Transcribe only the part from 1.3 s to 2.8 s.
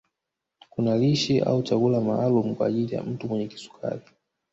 au chakula maalumu kwa